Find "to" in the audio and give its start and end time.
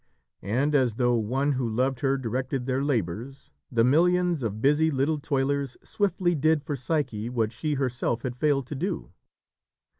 8.65-8.73